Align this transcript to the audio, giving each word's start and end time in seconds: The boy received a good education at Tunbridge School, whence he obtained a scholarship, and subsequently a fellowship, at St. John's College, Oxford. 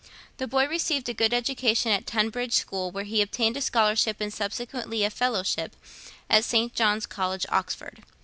The 0.37 0.47
boy 0.47 0.67
received 0.67 1.07
a 1.09 1.13
good 1.13 1.31
education 1.31 1.91
at 1.91 2.07
Tunbridge 2.07 2.53
School, 2.53 2.89
whence 2.89 3.09
he 3.09 3.21
obtained 3.21 3.55
a 3.55 3.61
scholarship, 3.61 4.17
and 4.19 4.33
subsequently 4.33 5.03
a 5.03 5.11
fellowship, 5.11 5.75
at 6.27 6.43
St. 6.43 6.73
John's 6.73 7.05
College, 7.05 7.45
Oxford. 7.49 8.01